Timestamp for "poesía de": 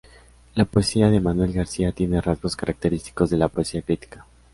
0.65-1.19